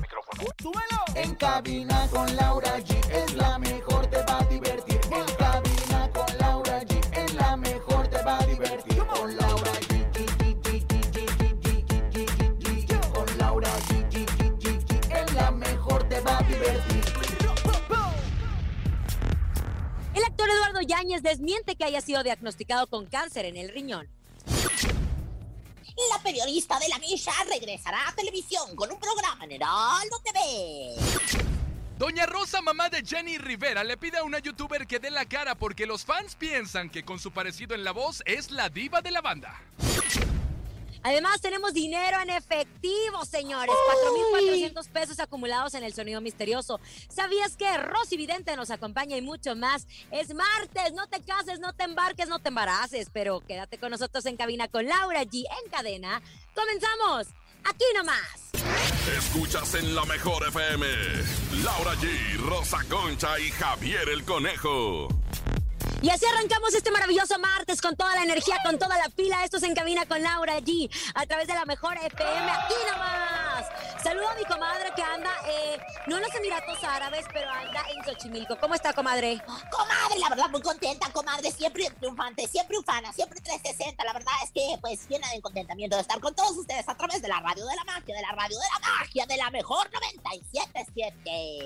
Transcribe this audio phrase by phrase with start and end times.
[0.61, 1.01] ¡Súbelo!
[1.15, 4.99] En cabina con Laura G es la mejor, te va a divertir.
[5.11, 8.97] En cabina con Laura G es la mejor, te va a divertir.
[9.05, 9.91] Con Laura G.
[13.13, 14.17] Con Laura G.
[15.11, 17.03] Es la mejor, te va a divertir.
[20.15, 24.09] El actor Eduardo Yáñez desmiente que haya sido diagnosticado con cáncer en el riñón.
[26.09, 30.95] La periodista de la misa regresará a televisión con un programa en Heraldo TV.
[31.97, 35.55] Doña Rosa, mamá de Jenny Rivera, le pide a una youtuber que dé la cara
[35.55, 39.11] porque los fans piensan que con su parecido en la voz es la diva de
[39.11, 39.61] la banda.
[41.03, 43.73] Además, tenemos dinero en efectivo, señores.
[44.33, 46.79] 4.400 pesos acumulados en el sonido misterioso.
[47.09, 49.87] ¿Sabías que Rosy Vidente nos acompaña y mucho más?
[50.11, 54.25] Es martes, no te cases, no te embarques, no te embaraces, pero quédate con nosotros
[54.25, 56.21] en cabina con Laura G en cadena.
[56.53, 57.27] ¡Comenzamos!
[57.63, 58.51] Aquí nomás.
[59.17, 60.85] Escuchas en la mejor FM.
[61.63, 65.07] Laura G, Rosa Concha y Javier el Conejo.
[66.01, 69.43] Y así arrancamos este maravilloso martes con toda la energía, con toda la pila.
[69.43, 72.51] Esto es En Cabina con Laura G a través de la mejor FM.
[72.51, 73.40] Aquí nomás.
[74.03, 78.03] Saludo a mi comadre que anda, eh, no en los Emiratos Árabes, pero anda en
[78.03, 78.57] Xochimilco.
[78.59, 79.39] ¿Cómo está, comadre?
[79.69, 81.51] Comadre, la verdad, muy contenta, comadre.
[81.51, 84.03] Siempre triunfante, siempre ufana, siempre 360.
[84.03, 87.21] La verdad es que, pues, llena de contentamiento de estar con todos ustedes a través
[87.21, 89.87] de la radio de la magia, de la radio de la magia, de la mejor
[89.91, 91.65] 97.7.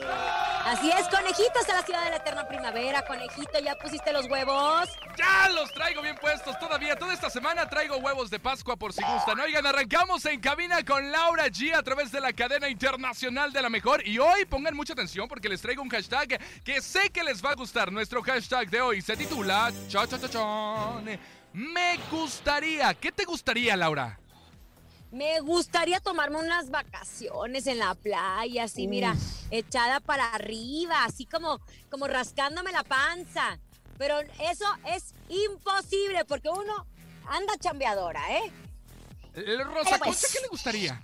[0.65, 3.05] Así es, conejitos a la ciudad de la eterna primavera.
[3.05, 4.89] Conejito, ¿ya pusiste los huevos?
[5.17, 6.97] Ya los traigo bien puestos todavía.
[6.97, 9.39] Toda esta semana traigo huevos de Pascua por si gustan.
[9.39, 13.69] Oigan, arrancamos en cabina con Laura G a través de la cadena internacional de la
[13.69, 14.05] mejor.
[14.07, 17.51] Y hoy pongan mucha atención porque les traigo un hashtag que sé que les va
[17.51, 17.91] a gustar.
[17.91, 21.05] Nuestro hashtag de hoy se titula cha cha cha chon.
[21.53, 22.93] Me gustaría.
[22.93, 24.19] ¿Qué te gustaría, Laura?
[25.11, 29.15] Me gustaría tomarme unas vacaciones en la playa, así, mira,
[29.49, 33.57] echada para arriba, así como, como rascándome la panza.
[33.97, 36.85] Pero eso es imposible porque uno
[37.27, 38.51] anda chambeadora, ¿eh?
[39.35, 41.01] Eh, Rosa pues- ¿qué le gustaría?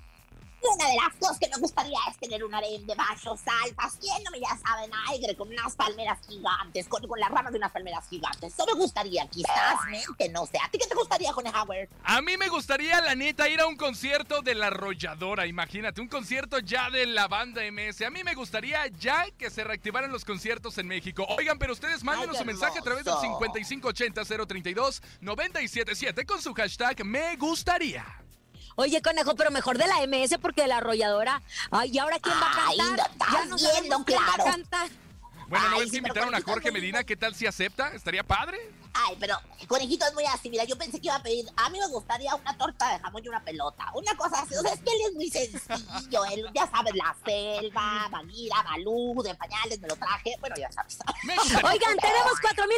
[0.62, 4.40] Una de las cosas que me gustaría es tener un harén de machos altas, yéndome,
[4.40, 8.54] ya saben, aire, con unas palmeras gigantes, con, con las ramas de unas palmeras gigantes.
[8.54, 10.60] Eso me gustaría, quizás, mente, no sé.
[10.64, 11.90] ¿A ti qué te gustaría, Howard?
[12.04, 15.48] A mí me gustaría, la neta, ir a un concierto de la arrolladora.
[15.48, 18.04] Imagínate, un concierto ya de la banda MS.
[18.04, 21.26] A mí me gustaría ya que se reactivaran los conciertos en México.
[21.38, 23.40] Oigan, pero ustedes mándenos un mensaje a través del hermoso.
[23.40, 28.06] 5580-032-977 con su hashtag Me gustaría.
[28.76, 31.42] Oye, conejo, pero mejor de la MS porque de la arrolladora.
[31.72, 32.98] Ay, ¿y ahora quién va a Ay, cantar?
[32.98, 34.52] no estás no viendo, sabemos quién va a claro.
[34.52, 34.90] cantar.
[35.48, 36.72] Bueno, ¿no Ay, ves sí, que invitaron a Jorge.
[36.72, 37.04] Medina?
[37.04, 37.90] ¿Qué tal si acepta?
[37.90, 38.58] ¿Estaría padre?
[38.94, 39.36] Ay, pero
[39.68, 40.50] conejito es muy así.
[40.50, 41.46] Mira, yo pensé que iba a pedir.
[41.56, 43.86] A mí me gustaría una torta de jamón y una pelota.
[43.94, 44.56] Una cosa así.
[44.56, 46.26] O sea, es que él es muy sencillo.
[46.26, 50.36] Él, ya sabes, la selva, Bagheera, Balú, de pañales, me lo traje.
[50.40, 51.00] Bueno, ya sabes.
[51.64, 52.34] Oigan, tenemos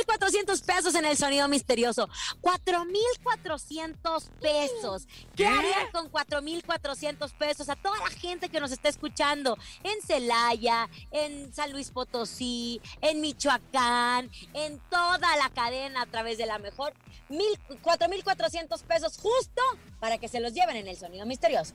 [0.05, 2.07] 4.400 pesos en el sonido misterioso.
[2.41, 5.07] 4.400 pesos.
[5.35, 5.47] ¿Qué, ¿Qué?
[5.47, 7.69] harían con 4.400 pesos?
[7.69, 13.21] A toda la gente que nos está escuchando en Celaya, en San Luis Potosí, en
[13.21, 16.93] Michoacán, en toda la cadena a través de la mejor.
[17.29, 19.61] Mil- 4.400 pesos justo
[19.99, 21.73] para que se los lleven en el sonido misterioso.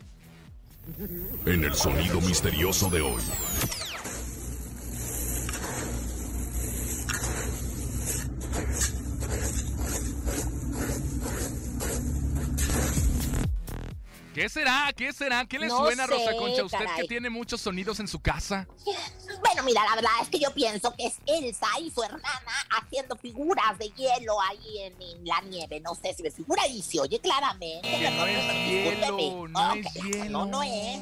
[1.44, 3.22] En el sonido misterioso de hoy.
[14.38, 14.92] ¿Qué será?
[14.96, 15.44] ¿Qué será?
[15.46, 17.02] ¿Qué le No suena, sé, Rosa Concha, a usted caray.
[17.02, 18.68] que tiene muchos sonidos en su casa?
[19.40, 23.16] Bueno, mira, la verdad es que yo pienso que es Elsa y su hermana haciendo
[23.16, 25.80] figuras de hielo ahí en, en la nieve.
[25.80, 27.88] No sé si me figura y se oye claramente.
[27.90, 30.30] Que no es hielo, no Ok, es hielo.
[30.30, 31.00] No, no es.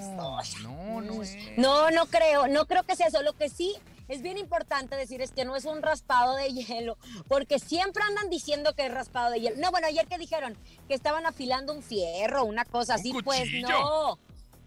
[0.62, 1.37] No, no es.
[1.59, 3.21] No, no creo, no creo que sea eso.
[3.23, 3.75] Lo que sí
[4.09, 6.97] es bien importante decir es que no es un raspado de hielo,
[7.27, 9.56] porque siempre andan diciendo que es raspado de hielo.
[9.59, 10.56] No, bueno, ayer que dijeron
[10.87, 14.19] que estaban afilando un fierro, una cosa así, pues no.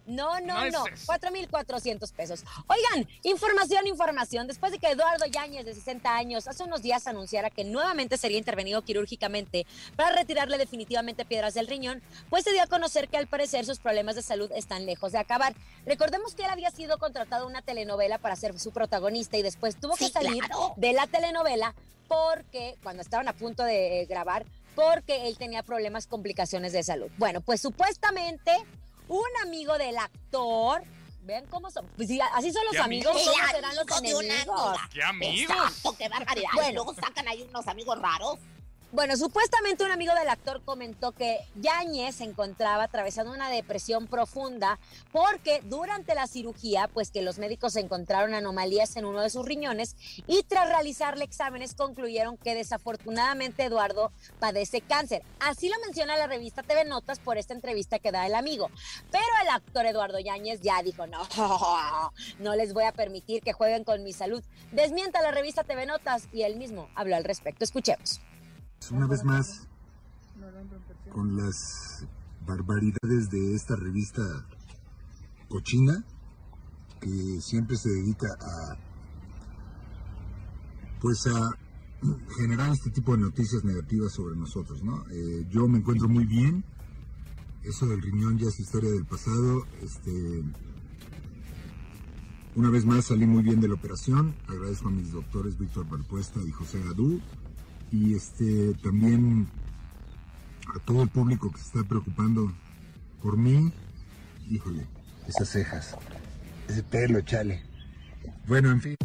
[0.06, 0.88] No, no, No es no.
[0.88, 1.04] eso.
[1.06, 2.44] 4,400 pesos.
[2.66, 4.48] Oigan, información, información.
[4.48, 8.40] Después de que Eduardo Yáñez, de 60 años, hace unos días anunciara que nuevamente sería
[8.40, 12.02] intervenido quirúrgicamente para retirarle definitivamente piedras del riñón,
[12.32, 15.20] pues se dio a conocer que al parecer sus problemas de salud están lejos de
[15.20, 15.54] acabar.
[15.86, 19.76] Recordemos que él había sido contratado a una telenovela para ser su protagonista y después
[19.80, 20.74] tuvo que Sí, salir claro.
[20.76, 21.76] de la telenovela
[22.08, 24.44] porque, cuando estaban a punto de eh, grabar,
[24.80, 27.10] porque él tenía problemas, complicaciones de salud.
[27.18, 28.52] Bueno, pues supuestamente
[29.10, 30.84] un amigo del actor,
[31.24, 33.36] vean cómo son, pues sí, así son los ¿Qué amigos, amigos?
[33.36, 34.78] ¿cómo serán los enemigos?
[34.94, 35.58] ¡Qué amigos!
[35.58, 36.50] Exacto, qué barbaridad.
[36.54, 36.70] Bueno.
[36.70, 38.40] Y luego sacan ahí unos amigos raros.
[38.92, 44.80] Bueno, supuestamente un amigo del actor comentó que Yáñez se encontraba atravesando una depresión profunda
[45.12, 49.96] porque durante la cirugía, pues que los médicos encontraron anomalías en uno de sus riñones
[50.26, 55.22] y tras realizarle exámenes concluyeron que desafortunadamente Eduardo padece cáncer.
[55.40, 58.72] Así lo menciona la revista TV Notas por esta entrevista que da el amigo.
[59.12, 61.28] Pero el actor Eduardo Yáñez ya dijo, no,
[62.40, 64.44] no les voy a permitir que jueguen con mi salud.
[64.72, 67.64] Desmienta la revista TV Notas y él mismo habló al respecto.
[67.64, 68.20] Escuchemos.
[68.92, 69.68] Una vez más,
[71.12, 72.08] con las
[72.48, 74.24] barbaridades de esta revista
[75.48, 76.04] cochina,
[77.00, 78.78] que siempre se dedica a,
[81.00, 81.52] pues a
[82.38, 85.04] generar este tipo de noticias negativas sobre nosotros, ¿no?
[85.12, 86.64] Eh, yo me encuentro muy bien,
[87.64, 90.44] eso del riñón ya es historia del pasado, este...
[92.56, 96.42] Una vez más salí muy bien de la operación, agradezco a mis doctores Víctor Valpuesta
[96.42, 97.22] y José Gadú,
[97.92, 99.48] y este también
[100.76, 102.52] a todo el público que se está preocupando
[103.22, 103.72] por mí.
[104.50, 104.88] Híjole,
[105.28, 105.96] esas cejas,
[106.68, 107.64] ese pelo, chale.
[108.48, 108.96] Bueno, en fin.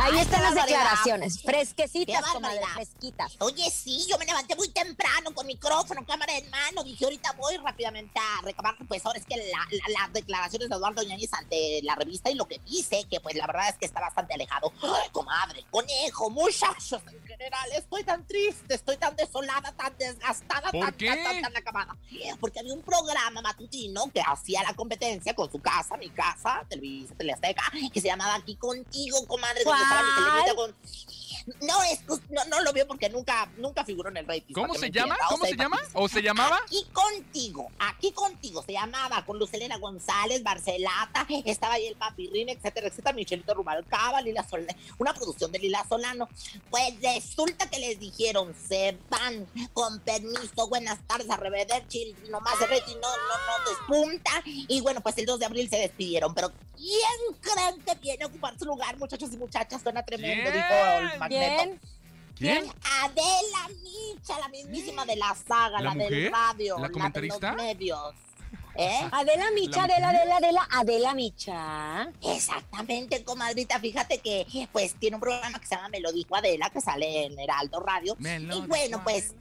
[0.00, 0.78] Ahí Ay, están las barbaridad.
[0.78, 3.34] declaraciones, fresquecitas, comadre, fresquitas.
[3.40, 6.84] Oye, sí, yo me levanté muy temprano con micrófono, cámara en mano.
[6.84, 10.76] Dije, ahorita voy rápidamente a recabar, pues ahora es que la- la- las declaraciones de
[10.76, 13.86] Eduardo Ñañez ante la revista y lo que dice, que pues la verdad es que
[13.86, 14.72] está bastante alejado.
[14.82, 20.80] Ay, comadre, conejo, muchachos, en general, estoy tan triste, estoy tan desolada, tan desgastada, ¿Por
[20.80, 21.06] tan, qué?
[21.08, 21.96] tan, tan, tan acabada.
[22.38, 27.14] Porque había un programa matutino que hacía la competencia con su casa, mi casa, Televisa,
[27.16, 29.87] Teleazteca, que se llamaba Aquí Contigo, comadre, donde
[31.60, 32.00] no, es,
[32.30, 34.54] no, no lo veo porque nunca, nunca figuró en el rating.
[34.54, 35.14] ¿Cómo se llama?
[35.14, 35.16] entienda.
[35.26, 35.78] O ¿Cómo sea, se llama?
[35.94, 36.60] ¿O se llamaba?
[36.64, 42.88] Aquí contigo, aquí contigo, se llamaba con Lucelena González, Barcelata, estaba ahí el Papirrín, etcétera,
[42.88, 46.28] etcétera, Michelito Rubalcaba, Lila Solano, una producción de Lila Solano.
[46.70, 52.68] Pues resulta que les dijeron, se van, con permiso, buenas tardes, a Revederchi, nomás el
[52.68, 54.30] rating no, no, no despunta.
[54.44, 58.26] Y bueno, pues el 2 de abril se despidieron, pero ¿quién creen que viene a
[58.26, 59.77] ocupar su lugar, muchachos y muchachas?
[59.78, 60.54] Suena tremendo, ¿Quién?
[60.54, 61.78] dijo el Magneto.
[62.36, 62.64] ¿Quién?
[63.02, 67.52] Adela Micha, la mismísima de la saga, ¿La la, del radio, ¿La la, de comentarista?
[67.52, 68.14] los medios.
[68.76, 69.08] ¿Eh?
[69.10, 70.08] Adela Micha, La Adela.
[70.10, 72.12] Adela, Adela, Adela Micha.
[72.22, 73.80] Exactamente, comadrita.
[73.80, 77.24] Fíjate que pues tiene un programa que se llama Me lo dijo Adela, que sale
[77.26, 78.14] en Heraldo Radio.
[78.20, 79.34] Me lo y bueno, pues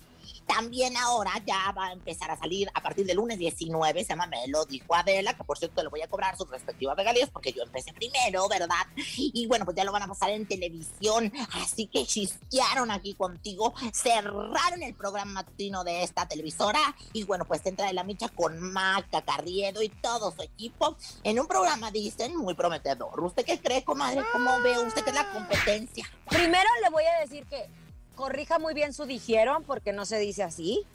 [0.47, 4.27] también ahora ya va a empezar a salir a partir del lunes 19, se llama
[4.27, 7.51] Me lo dijo Adela, que por cierto le voy a cobrar sus respectivas regalías porque
[7.51, 8.75] yo empecé primero, ¿verdad?
[9.17, 13.73] Y bueno, pues ya lo van a pasar en televisión, así que chisquearon aquí contigo,
[13.93, 16.79] cerraron el programa matutino de esta televisora
[17.13, 21.39] y bueno, pues entra de la micha con Maca, Carriedo y todo su equipo en
[21.39, 23.19] un programa, dicen, muy prometedor.
[23.21, 24.23] ¿Usted qué cree, comadre?
[24.31, 26.09] ¿Cómo ve usted que es la competencia?
[26.29, 27.69] Primero le voy a decir que
[28.17, 30.85] corrija muy bien su dijeron, porque no se dice así.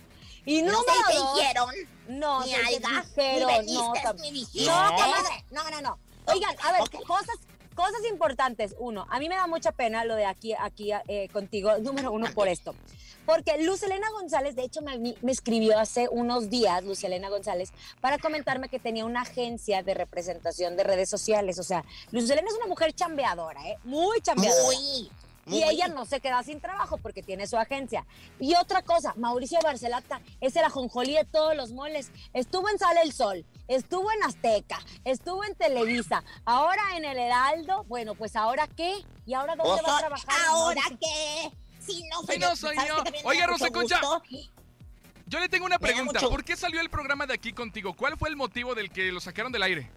[0.44, 1.70] Y No se dos, dijeron,
[2.08, 5.14] no, ni se dijeron, no, no,
[5.52, 5.98] no, no, no.
[6.26, 7.36] Oigan, a ver, cosas,
[7.74, 8.74] cosas importantes.
[8.78, 12.26] Uno, a mí me da mucha pena lo de aquí, aquí eh, contigo, número uno,
[12.34, 12.74] por esto.
[13.24, 17.70] Porque Luz Elena González, de hecho, me, me escribió hace unos días, Luz Elena González,
[18.00, 21.60] para comentarme que tenía una agencia de representación de redes sociales.
[21.60, 23.78] O sea, Luz Elena es una mujer chambeadora, ¿eh?
[23.84, 24.76] Muy chambeadora.
[24.76, 25.08] Muy,
[25.46, 25.58] muy.
[25.58, 28.06] Y ella no se queda sin trabajo porque tiene su agencia.
[28.38, 32.10] Y otra cosa, Mauricio Barcelata es el ajonjolí de todos los moles.
[32.32, 37.84] Estuvo en Sale el Sol, estuvo en Azteca, estuvo en Televisa, ahora en el Heraldo.
[37.84, 39.04] Bueno, pues ¿ahora qué?
[39.26, 40.40] ¿Y ahora dónde O va a trabajar?
[40.48, 40.98] ¿Ahora Mauricio?
[41.00, 41.52] qué?
[41.80, 43.28] Si no soy Si no yo, soy ¿sabes yo.
[43.28, 44.00] Oiga, Rosa Concha.
[45.26, 46.20] Yo le tengo una pregunta.
[46.20, 47.94] ¿Por qué salió el programa de aquí contigo?
[47.94, 49.90] ¿Cuál fue el motivo del que lo sacaron del aire?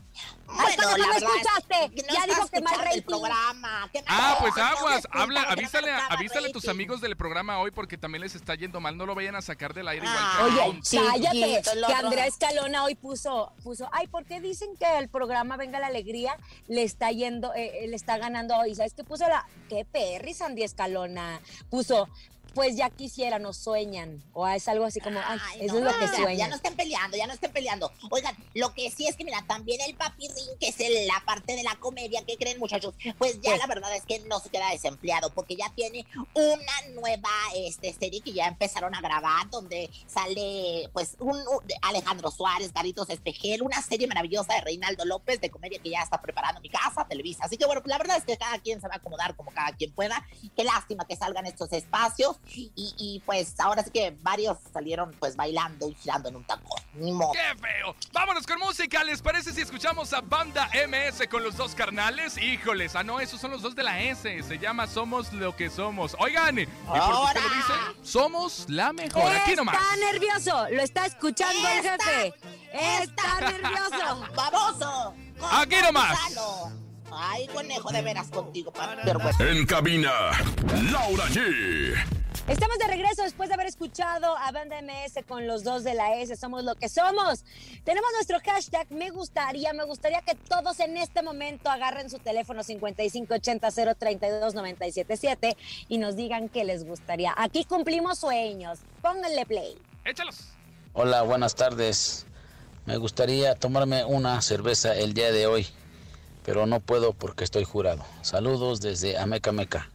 [0.47, 1.85] Ay, Bueno, ¿cómo la no verdad escuchaste?
[1.85, 3.01] es que no Ya dijo que mal el rating.
[3.01, 3.89] programa.
[3.91, 4.37] ¿Qué Ah, mal?
[4.41, 5.07] pues no aguas.
[5.11, 8.95] Habla, avísale, a tus amigos del programa hoy porque también les está yendo mal.
[8.97, 11.93] No lo vayan a sacar del aire igual Ah, que a Oye, sí, cállate, que.
[11.93, 16.37] Andrea Escalona hoy puso, puso, ay, ¿por qué dicen que el programa Venga la Alegría
[16.67, 18.75] le está yendo, eh, eh, le está ganando hoy?
[18.75, 21.39] ¿Sabes qué puso la, qué perris Andrea Escalona?
[21.69, 22.07] Puso,
[22.55, 25.93] pues ya quisieran o sueñan, o es algo así como, ay, Ay, eso no, es
[25.93, 26.49] lo que ya, Ya sueñan.
[26.49, 27.91] no estén peleando, ya no estén peleando.
[28.09, 31.55] Oigan, lo que sí es que, mira, también el papirrín, que es el- la parte
[31.55, 32.95] de la comedia, ¿qué creen, muchachos?
[33.17, 37.29] Pues ya la verdad es que no se queda desempleado, porque ya tiene una nueva
[37.55, 43.09] este, serie que ya empezaron a grabar, donde sale, pues, un, un- Alejandro Suárez, Garitos
[43.09, 47.05] Espejel, una serie maravillosa de Reinaldo López, de comedia que ya está preparando mi casa,
[47.07, 47.43] Televisa.
[47.45, 49.71] Así que, bueno, la verdad es que cada quien se va a acomodar como cada
[49.75, 50.25] quien pueda.
[50.55, 52.37] Qué lástima que salgan estos espacios.
[52.47, 56.81] Y, y, pues ahora sí que varios salieron pues bailando y girando en un tacón.
[56.93, 57.31] Ni modo.
[57.33, 57.95] ¡Qué feo!
[58.13, 59.03] Vámonos con música.
[59.03, 62.37] ¿Les parece si escuchamos a Banda MS con los dos carnales?
[62.37, 64.43] Híjoles, ah, no, esos son los dos de la S.
[64.43, 66.15] Se llama Somos lo que somos.
[66.19, 67.73] Oigan, ¿y por qué usted lo dice?
[68.03, 69.31] Somos la mejor.
[69.35, 69.75] Aquí nomás.
[69.75, 72.33] Está nervioso, lo está escuchando el Está- jefe.
[73.03, 74.27] Está nervioso.
[74.35, 75.13] ¡Baboso!
[75.51, 76.17] Aquí nomás.
[77.17, 79.37] Ay, conejo, de veras contigo, pa- pero bueno.
[79.45, 80.11] En cabina,
[80.91, 81.93] Laura G.
[82.47, 86.15] Estamos de regreso después de haber escuchado a Banda MS con los dos de la
[86.17, 87.43] S, somos lo que somos.
[87.83, 92.61] Tenemos nuestro hashtag, me gustaría, me gustaría que todos en este momento agarren su teléfono
[92.63, 95.55] 5580-032-977
[95.87, 97.33] y nos digan qué les gustaría.
[97.37, 99.75] Aquí cumplimos sueños, pónganle play.
[100.03, 100.37] Échalos.
[100.93, 102.27] Hola, buenas tardes.
[102.85, 105.65] Me gustaría tomarme una cerveza el día de hoy,
[106.45, 108.03] pero no puedo porque estoy jurado.
[108.21, 109.89] Saludos desde Ameca Meca.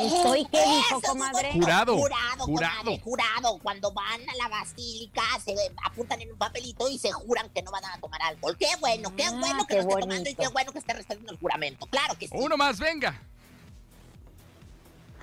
[0.00, 1.52] Estoy, ¿qué dijo, comadre?
[1.52, 2.78] Jurado, Jurado, jurado.
[2.78, 3.58] comadre, jurado.
[3.62, 7.70] Cuando van a la basílica, se apuntan en un papelito y se juran que no
[7.72, 8.56] van a tomar alcohol.
[8.58, 10.92] Qué bueno, qué Ah, bueno que qué no esté tomando y qué bueno que esté
[10.94, 11.86] respetando el juramento.
[11.86, 12.34] Claro que sí.
[12.36, 13.20] Uno más, venga.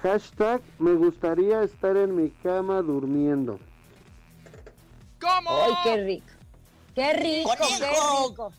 [0.04, 3.60] Hashtag me gustaría estar en mi cama durmiendo.
[5.22, 5.50] ¿Cómo?
[5.64, 6.28] ¡Ay, qué rico!
[6.94, 8.28] ¡Qué rico, qué Conejo.
[8.30, 8.54] rico!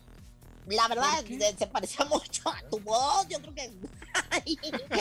[0.67, 3.27] La verdad, eh, se parecía mucho a tu voz.
[3.27, 3.71] Yo creo que.
[4.31, 4.57] Ay,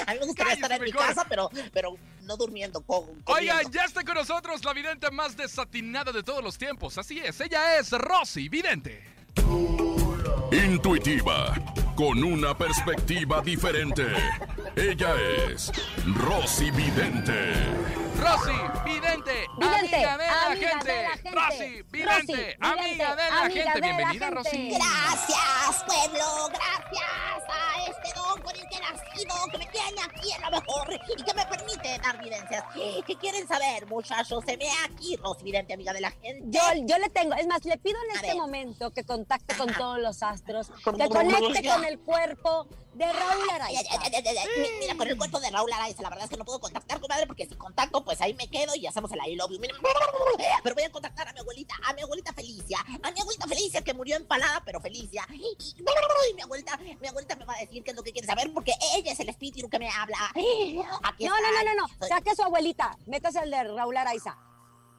[0.06, 1.06] a mí me gustaría estar en mi mejor.
[1.06, 2.80] casa, pero, pero no durmiendo.
[2.82, 6.98] Con, Oigan, ya está con nosotros la vidente más desatinada de todos los tiempos.
[6.98, 9.02] Así es, ella es Rosy Vidente.
[10.52, 11.54] Intuitiva,
[11.96, 14.06] con una perspectiva diferente.
[14.76, 15.14] Ella
[15.48, 15.72] es
[16.04, 18.03] Rosy Vidente.
[18.24, 18.52] Rosy
[18.86, 20.92] Vidente, Vidente, amiga de la amiga gente.
[20.92, 21.30] de la gente.
[21.30, 23.58] Rosy Vidente, Rosy, amiga de la amiga gente.
[23.58, 24.34] de la Bienvenida, gente.
[24.42, 24.70] Rosy.
[24.70, 30.32] Gracias, pueblo, gracias a este don con el que he nacido, que me tiene aquí
[30.32, 32.64] en lo mejor y que me permite dar vivencias.
[33.06, 34.42] ¿Qué quieren saber, muchachos?
[34.46, 36.44] Se ve aquí, Rosy Vidente, amiga de la gente.
[36.46, 38.36] Yo, yo le tengo, es más, le pido en A este ver.
[38.36, 43.98] momento que contacte con todos los astros, que conecte con el cuerpo de Raúl Araiza.
[44.80, 47.26] Mira, con el cuerpo de Raúl Araiza, la verdad es que no puedo contactar, comadre,
[47.26, 49.60] porque si contacto, pues ahí me quedo y hacemos el I love you.
[50.62, 53.82] Pero voy a contactar a mi abuelita, a mi abuelita Felicia, a mi abuelita Felicia
[53.82, 55.26] que murió empalada, pero Felicia.
[55.30, 55.56] Y,
[56.34, 58.72] mi abuelita, mi abuelita me va a decir qué es lo que quiere saber, porque
[58.96, 60.16] ella es el espíritu que me habla.
[61.02, 64.36] Aquí No, no, no, no, no, saque a su abuelita, métase el de Raúl Araiza.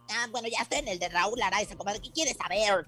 [0.10, 2.00] Ah, bueno, ya estoy en el de Raúl Araiza, comadre.
[2.00, 2.86] ¿Qué quiere saber?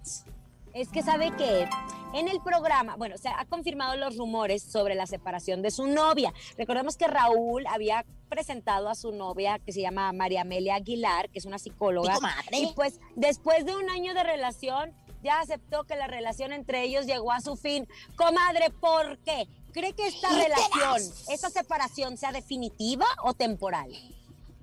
[0.73, 1.67] Es que sabe que
[2.13, 6.33] en el programa, bueno, se ha confirmado los rumores sobre la separación de su novia.
[6.57, 11.39] Recordemos que Raúl había presentado a su novia que se llama María Amelia Aguilar, que
[11.39, 12.17] es una psicóloga.
[12.51, 14.93] Y pues después de un año de relación,
[15.23, 17.87] ya aceptó que la relación entre ellos llegó a su fin.
[18.15, 19.47] Comadre, ¿por qué?
[19.73, 23.89] ¿Cree que esta ¿Qué relación, esta separación sea definitiva o temporal?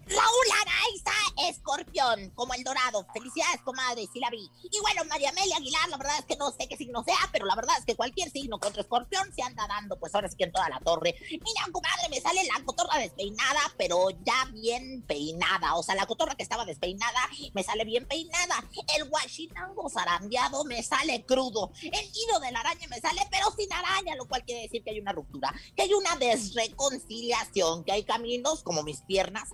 [0.06, 3.06] Raúl Araiza, escorpión, como el dorado.
[3.12, 4.50] Felicidades, comadre, sí la vi.
[4.62, 7.46] Y bueno, María Amelia Aguilar, la verdad es que no sé qué signo sea, pero
[7.46, 10.44] la verdad es que cualquier signo contra escorpión se anda dando, pues ahora sí que
[10.44, 11.14] en toda la torre.
[11.30, 15.74] Mira, comadre, me sale la cotorra despeinada, pero ya bien peinada.
[15.76, 18.68] O sea, la cotorra que estaba despeinada me sale bien peinada.
[18.96, 21.72] El guachinango zarandeado me sale crudo.
[21.80, 24.90] El hilo de la araña me sale, pero sin araña, lo cual quiere decir que
[24.90, 29.50] hay una ruptura, que hay una desreconciliación, que hay caminos como mis piernas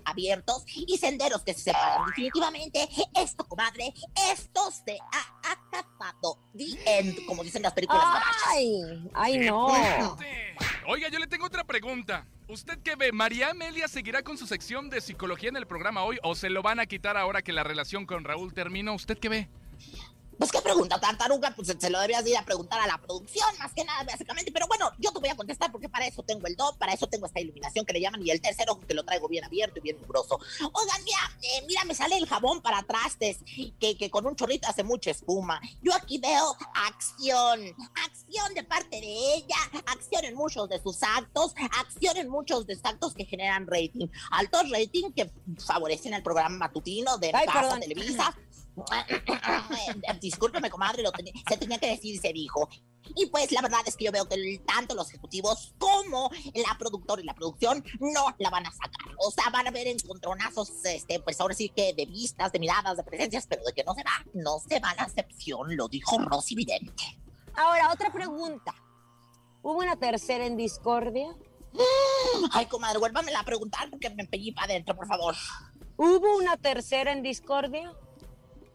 [0.74, 2.06] y senderos que se separan.
[2.06, 3.92] Definitivamente, esto, comadre,
[4.32, 6.38] esto se ha acabado.
[6.56, 8.04] The end, como dicen las películas.
[8.48, 9.68] Ay, ay ¡Qué no.
[10.86, 12.26] Oiga, yo le tengo otra pregunta.
[12.48, 13.12] ¿Usted qué ve?
[13.12, 16.62] ¿María Amelia seguirá con su sección de psicología en el programa hoy o se lo
[16.62, 18.94] van a quitar ahora que la relación con Raúl terminó?
[18.94, 19.48] ¿Usted qué ve?
[20.40, 23.74] Pues qué pregunta, tartaruga, pues se lo debías ir a preguntar a la producción, más
[23.74, 24.50] que nada, básicamente.
[24.50, 27.06] Pero bueno, yo te voy a contestar porque para eso tengo el don, para eso
[27.06, 29.80] tengo esta iluminación que le llaman y el tercer ojo que lo traigo bien abierto
[29.80, 30.40] y bien mugroso.
[30.72, 33.40] Oigan, mira, eh, mira, me sale el jabón para trastes,
[33.78, 35.60] que, que con un chorrito hace mucha espuma.
[35.82, 36.56] Yo aquí veo
[36.86, 37.60] acción,
[38.06, 39.56] acción de parte de ella,
[39.88, 44.06] acción en muchos de sus actos, acción en muchos de sus actos que generan rating.
[44.30, 45.30] Altos rating que
[45.66, 47.80] favorecen el programa matutino de Ay, Casa perdón.
[47.80, 48.34] Televisa.
[50.20, 52.68] Discúlpeme, comadre, lo tenía- se tenía que decir, se dijo.
[53.16, 57.20] Y pues la verdad es que yo veo que tanto los ejecutivos como la productora
[57.22, 59.14] y la producción no la van a sacar.
[59.18, 62.96] O sea, van a haber encontronazos, este, pues ahora sí que de vistas, de miradas,
[62.96, 66.18] de presencias, pero de que no se va, no se va la excepción, lo dijo
[66.18, 67.18] Rosy Vidente.
[67.54, 68.74] Ahora, otra pregunta.
[69.62, 71.34] ¿Hubo una tercera en discordia?
[72.52, 75.34] Ay, comadre, vuélvame a preguntar porque me pegué para adentro, por favor.
[75.96, 77.92] ¿Hubo una tercera en discordia?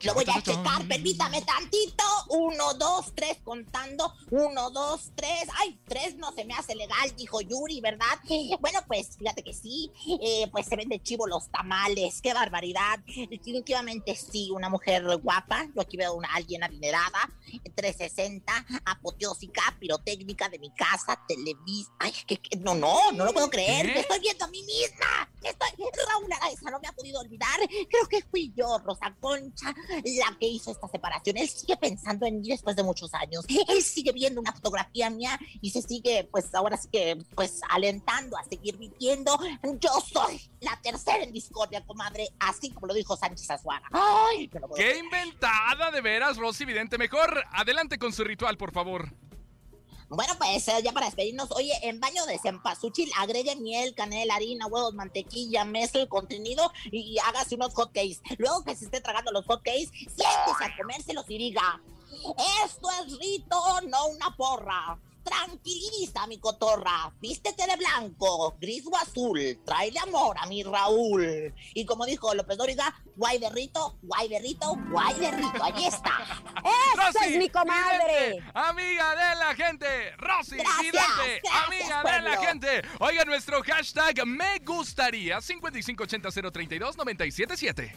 [0.02, 2.04] Lo voy a checar, permítame tantito.
[2.30, 4.14] Uno, dos, tres, contando.
[4.30, 5.48] Uno, dos, tres.
[5.58, 8.20] Ay, tres no se me hace legal, dijo Yuri, ¿verdad?
[8.60, 9.92] Bueno, pues fíjate que sí.
[10.22, 12.22] Eh, pues se vende chivo los tamales.
[12.22, 13.00] Qué barbaridad.
[13.30, 15.66] Definitivamente sí, una mujer guapa.
[15.74, 17.30] Yo aquí veo una alguien adinerada.
[17.76, 21.92] 360, apoteósica, pirotécnica de mi casa, televisa.
[22.00, 23.90] Ay, que, que- no, no, no lo puedo creer.
[23.98, 25.30] Estoy viendo a mí misma.
[25.42, 25.70] Estoy,
[26.10, 27.60] Raúl Araiza no me ha podido olvidar.
[27.90, 31.38] Creo que fui yo, Rosa Concha, la que hizo esta separación.
[31.38, 33.46] Él sigue pensando en mí después de muchos años.
[33.68, 38.38] Él sigue viendo una fotografía mía y se sigue, pues ahora sí que, pues alentando
[38.38, 39.38] a seguir viviendo.
[39.80, 43.88] Yo soy la tercera en discordia, comadre, así como lo dijo Sánchez Azuara.
[43.92, 46.98] Ay, ¡Qué inventada de veras, Rosy Vidente!
[46.98, 49.12] Mejor adelante con su ritual, por favor.
[50.16, 54.68] Bueno, pues eh, ya para despedirnos, oye, en baño de cempasúchil agregue miel, canela, harina,
[54.68, 58.22] huevos, mantequilla, mezcle el contenido y, y hágase unos hotcakes.
[58.38, 61.82] Luego que se esté tragando los hotcakes, siéntese a comérselos y diga,
[62.66, 63.58] esto es rito,
[63.88, 64.98] no una porra.
[65.26, 67.12] Tranquiliza, mi cotorra.
[67.20, 69.58] Vístete de blanco, gris o azul.
[69.66, 71.52] Tráele amor a mi Raúl.
[71.74, 75.64] Y como dijo López Dóriga, guay de rito, guay de rito, guay de rito.
[75.64, 76.20] Ahí está.
[76.94, 78.30] ¡Esa Rosy es mi comadre!
[78.30, 80.12] Vidente, amiga de la gente.
[80.18, 82.84] Rosy Gracias, Vidente, gracias, amiga de la gente.
[83.00, 87.92] Oiga nuestro hashtag me gustaría 5580-032-977.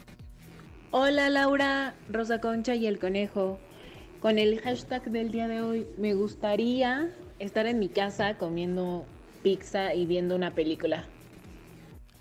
[0.91, 3.61] Hola Laura, Rosa Concha y el conejo.
[4.21, 7.09] Con el hashtag del día de hoy, me gustaría
[7.39, 9.07] estar en mi casa comiendo
[9.43, 11.07] pizza y viendo una película.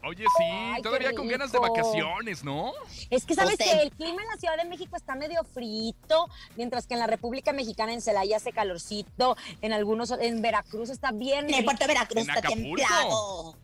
[0.03, 2.71] Oye, sí, Ay, todavía con ganas de vacaciones, ¿no?
[3.09, 6.85] Es que sabes que el clima en la Ciudad de México está medio frito, mientras
[6.85, 11.49] que en la República Mexicana en Celaya hace calorcito, en algunos en Veracruz está bien
[11.49, 12.63] En el puerto de Veracruz En está Acapulco.
[12.75, 13.55] templado.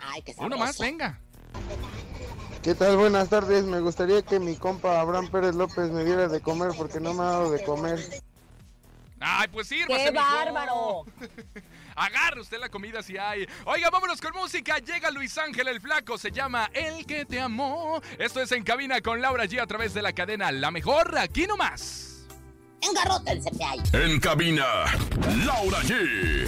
[0.00, 0.56] Ay, qué sabroso.
[0.56, 1.20] Uno más, venga.
[2.62, 2.96] ¿Qué tal?
[2.98, 3.64] Buenas tardes.
[3.64, 7.22] Me gustaría que mi compa Abraham Pérez López me diera de comer porque no me
[7.22, 7.98] ha dado de comer.
[9.18, 11.04] Ay, pues sí, ¡Qué bárbaro!
[11.96, 13.46] Agarre usted la comida si hay.
[13.64, 14.78] Oiga, vámonos con música.
[14.78, 16.16] Llega Luis Ángel el Flaco.
[16.16, 18.00] Se llama El que te amó.
[18.18, 21.18] Esto es En Cabina con Laura G a través de la cadena La Mejor.
[21.18, 22.26] Aquí nomás.
[22.82, 23.80] Engarrótense ahí.
[23.92, 24.64] En cabina,
[25.44, 26.46] Laura G.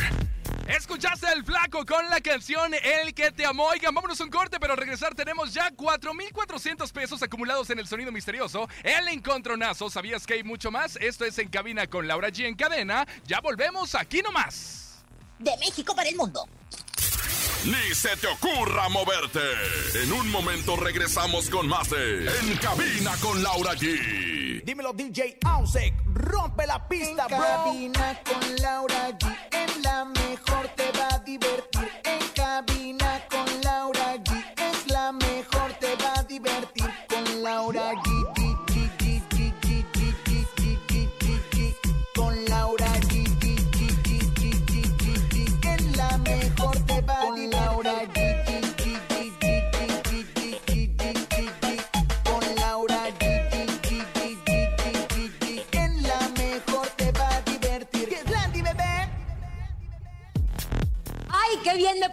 [0.69, 3.65] Escuchaste el Flaco con la canción El que te amó.
[3.65, 8.13] Oigan, vámonos un corte, pero al regresar tenemos ya 4,400 pesos acumulados en el sonido
[8.13, 8.69] misterioso.
[8.83, 9.91] El encontronazo.
[9.91, 10.97] ¿Sabías que hay mucho más?
[10.97, 13.07] Esto es En Cabina con Laura G en cadena.
[13.27, 15.03] Ya volvemos aquí nomás.
[15.39, 16.47] De México para el mundo.
[17.65, 19.41] Ni se te ocurra moverte.
[20.03, 24.42] En un momento regresamos con más de En cabina con Laura G.
[24.65, 27.47] Dímelo DJ Ausek, rompe la pista, En bro.
[27.47, 29.27] cabina con Laura G.
[29.51, 31.72] En la mejor te va a divertir.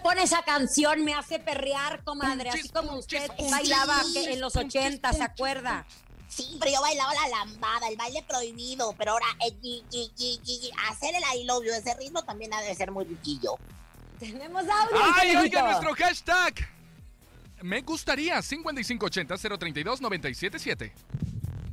[0.02, 5.12] Pone esa canción, me hace perrear, comadre, así como usted bailaba que en los 80,
[5.12, 5.86] ¿se acuerda?
[6.28, 9.52] Sí, pero yo bailaba la lambada, el baile prohibido, pero ahora eh,
[10.88, 13.56] hacer el I love you, ese ritmo también ha de ser muy riquillo.
[14.18, 14.96] Tenemos audio.
[15.16, 16.54] ¡Ay, oiga nuestro hashtag!
[17.62, 20.92] Me gustaría 5580-032-977.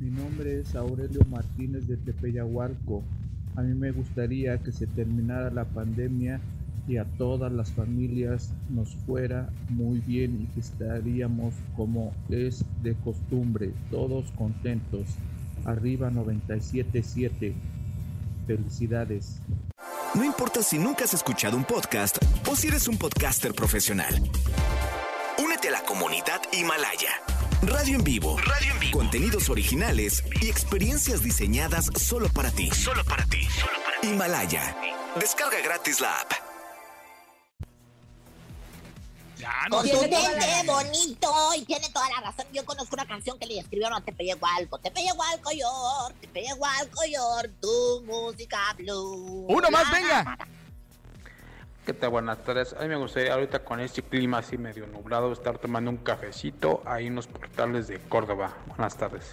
[0.00, 3.04] Mi nombre es Aurelio Martínez de Tepeyahualco.
[3.56, 6.40] A mí me gustaría que se terminara la pandemia
[6.88, 12.94] y a todas las familias nos fuera muy bien y que estaríamos como es de
[12.94, 15.02] costumbre, todos contentos.
[15.66, 17.54] Arriba 977.
[18.46, 19.40] Felicidades.
[20.14, 22.16] No importa si nunca has escuchado un podcast
[22.50, 24.14] o si eres un podcaster profesional.
[25.38, 27.10] Únete a la comunidad Himalaya.
[27.62, 28.38] Radio en vivo.
[28.38, 28.98] Radio en vivo.
[28.98, 32.70] Contenidos originales y experiencias diseñadas solo para ti.
[32.70, 33.46] Solo para ti.
[34.02, 34.74] Himalaya.
[35.20, 36.47] Descarga gratis la app.
[39.38, 42.46] Ya, no Contundente, bonito y tiene toda la razón.
[42.52, 44.78] Yo conozco una canción que le escribieron a Tepe Hualco.
[44.78, 49.46] Tepe Hualco, yor, Tepe Hualco, yor, tu música blue.
[49.48, 50.36] Uno más, venga.
[51.86, 52.10] ¿Qué tal?
[52.10, 52.74] Buenas tardes.
[52.74, 56.82] A mí me gustaría ahorita con este clima así medio nublado estar tomando un cafecito
[56.84, 58.54] ahí en los portales de Córdoba.
[58.66, 59.24] Buenas tardes.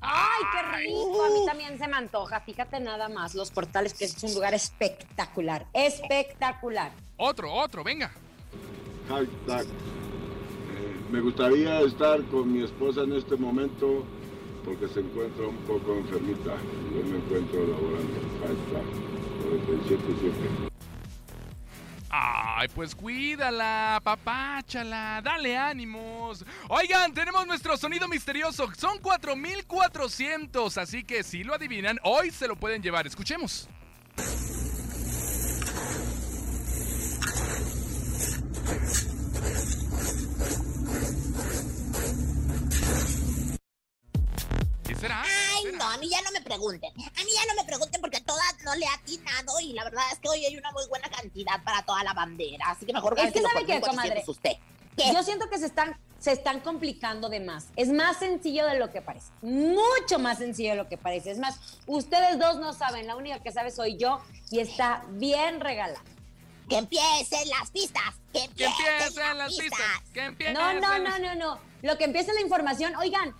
[0.00, 1.24] ¡Ay, qué rico!
[1.24, 2.40] A mí también se me antoja.
[2.40, 5.66] Fíjate nada más, los portales, que es un lugar espectacular.
[5.72, 6.90] Espectacular.
[7.16, 8.12] Otro, otro, venga.
[11.10, 14.04] Me gustaría estar con mi esposa en este momento
[14.64, 16.54] porque se encuentra un poco enfermita.
[16.94, 18.14] Yo me encuentro laborando.
[18.40, 18.84] Hashtag
[19.44, 20.72] 977.
[22.08, 26.44] Ay, pues cuídala, papáchala, dale ánimos.
[26.68, 28.70] Oigan, tenemos nuestro sonido misterioso.
[28.76, 33.06] Son 4400, así que si lo adivinan, hoy se lo pueden llevar.
[33.06, 33.68] Escuchemos.
[44.84, 45.22] ¿Qué será?
[45.22, 46.90] Ay, no, a mí ya no me pregunten.
[46.90, 50.02] A mí ya no me pregunten porque todas no le ha atinado y la verdad
[50.12, 52.66] es que hoy hay una muy buena cantidad para toda la bandera.
[52.70, 54.24] Así que mejor Es que sabe qué, 1400 comadre.
[54.26, 54.52] usted.
[55.12, 57.68] Yo siento que se están, se están complicando de más.
[57.76, 59.32] Es más sencillo de lo que parece.
[59.40, 61.30] Mucho más sencillo de lo que parece.
[61.30, 63.06] Es más, ustedes dos no saben.
[63.06, 66.02] La única que sabe soy yo y está bien regalada.
[66.72, 68.14] Que empiecen las pistas.
[68.32, 70.10] Que empiecen, empiecen las pistas.
[70.14, 70.54] Que empiecen.
[70.54, 71.58] No, no, no, no, no.
[71.82, 72.96] Lo que empieza la información.
[72.96, 73.34] Oigan,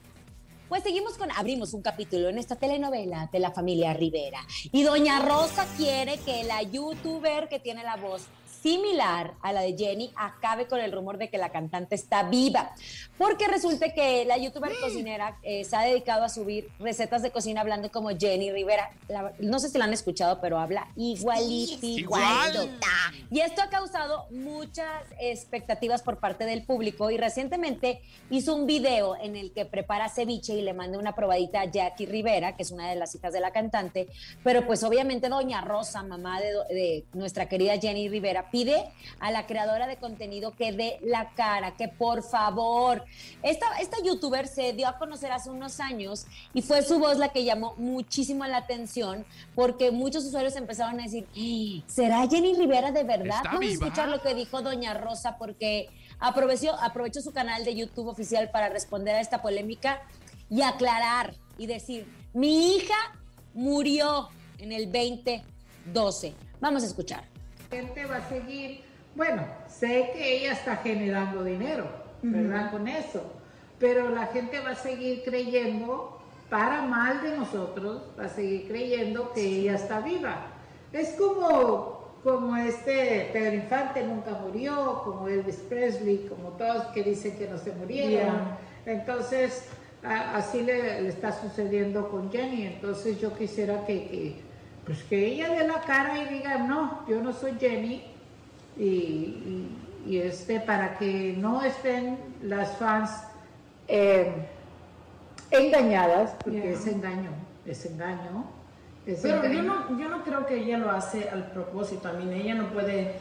[0.68, 4.40] pues seguimos con, abrimos un capítulo en esta telenovela de la familia Rivera.
[4.71, 8.23] Y doña Rosa quiere que la youtuber que tiene la voz
[8.62, 12.72] similar a la de Jenny acabe con el rumor de que la cantante está viva.
[13.18, 17.61] Porque resulta que la youtuber cocinera eh, se ha dedicado a subir recetas de cocina
[17.61, 18.90] hablando como Jenny Rivera.
[19.09, 22.68] La- no sé si la han escuchado, pero habla igualito, igualito.
[23.31, 29.16] Y esto ha causado muchas expectativas por parte del público y recientemente hizo un video
[29.16, 32.70] en el que prepara ceviche y le manda una probadita a Jackie Rivera, que es
[32.70, 34.09] una de las hijas de la cantante,
[34.42, 38.85] pero pues obviamente doña Rosa, mamá de nuestra querida Jenny Rivera, pide
[39.19, 43.05] a la creadora de contenido que dé la cara, que por favor,
[43.43, 47.31] esta, esta youtuber se dio a conocer hace unos años y fue su voz la
[47.31, 51.83] que llamó muchísimo la atención porque muchos usuarios empezaron a decir, "¡Ah!
[51.88, 53.38] ¿será Jenny Rivera de verdad?
[53.38, 53.73] ¿Está Vamos viva?
[53.73, 55.88] a escuchar lo que dijo doña Rosa porque
[56.21, 60.03] aprovechó, aprovechó su canal de YouTube oficial para responder a esta polémica
[60.51, 62.95] y aclarar y decir, mi hija
[63.55, 66.35] murió en el 2012.
[66.61, 67.32] Vamos a escuchar.
[67.73, 68.83] Gente va a seguir,
[69.17, 71.87] bueno, sé que ella está generando dinero,
[72.23, 72.71] ¿verdad?
[72.71, 73.23] Con eso,
[73.79, 79.33] pero la gente va a seguir creyendo, para mal de nosotros, va a seguir creyendo
[79.33, 80.37] que ella está viva.
[80.93, 87.37] Es como, como este Pedro Infante nunca murió, como Elvis Presley, como todos que dicen
[87.39, 88.37] que no se murieron.
[88.87, 89.65] Entonces,
[90.05, 92.67] a- así le, le está sucediendo con Jenny.
[92.67, 94.37] Entonces yo quisiera que, que,
[94.85, 98.03] pues que ella dé la cara y diga, no, yo no soy Jenny.
[98.77, 103.11] Y, y- y, este, para que no estén las fans
[103.87, 104.33] eh,
[105.51, 106.71] engañadas, porque Yeah.
[106.73, 107.31] es engaño,
[107.64, 108.45] es engaño.
[109.07, 112.09] es Pero yo no, yo no creo que ella lo hace al propósito.
[112.09, 113.14] A mí, ella no puede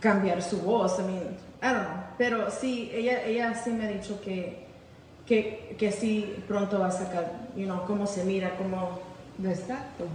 [0.00, 0.98] cambiar su voz.
[0.98, 1.22] I mean,
[1.62, 2.02] I don't know.
[2.18, 4.66] Pero sí, ella, ella sí me ha dicho que,
[5.26, 9.11] que, que sí pronto va a sacar, you know, cómo se mira, cómo...
[9.44, 10.08] Exacto.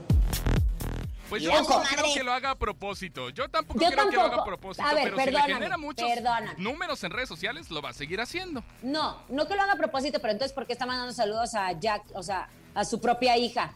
[1.30, 3.30] Pues yo tampoco creo que lo haga a propósito.
[3.32, 4.88] Yo tampoco Yo creo que lo haga a propósito.
[4.88, 6.54] A ver, pero si le genera muchos perdóname.
[6.58, 8.64] números en redes sociales, lo va a seguir haciendo.
[8.82, 11.74] No, no que lo haga a propósito, pero entonces, ¿por qué está mandando saludos a
[11.74, 13.74] Jack, o sea, a su propia hija?